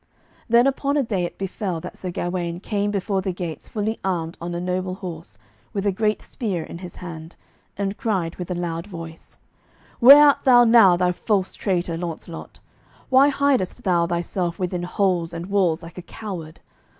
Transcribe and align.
Then 0.49 0.65
upon 0.65 0.97
a 0.97 1.03
day 1.03 1.25
it 1.25 1.37
befell 1.37 1.79
that 1.81 1.95
Sir 1.95 2.09
Gawaine 2.09 2.59
came 2.59 2.89
before 2.89 3.21
the 3.21 3.31
gates 3.31 3.69
fully 3.69 3.99
armed 4.03 4.35
on 4.41 4.55
a 4.55 4.59
noble 4.59 4.95
horse, 4.95 5.37
with 5.73 5.85
a 5.85 5.91
great 5.91 6.23
spear 6.23 6.63
in 6.63 6.79
his 6.79 6.95
hand, 6.95 7.35
and 7.77 7.97
cried 7.97 8.37
with 8.37 8.49
a 8.49 8.55
loud 8.55 8.87
voice: 8.87 9.37
"Where 9.99 10.29
art 10.29 10.43
thou 10.43 10.63
now, 10.63 10.97
thou 10.97 11.11
false 11.11 11.53
traitor, 11.53 11.97
Launcelot? 11.97 12.59
Why 13.09 13.29
hidest 13.29 13.83
thou 13.83 14.07
thyself 14.07 14.57
within 14.57 14.81
holes 14.81 15.35
and 15.35 15.45
walls 15.51 15.83
like 15.83 15.99
a 15.99 16.01
coward? 16.01 16.61